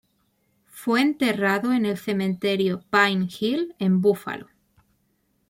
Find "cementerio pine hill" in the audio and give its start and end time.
1.95-3.75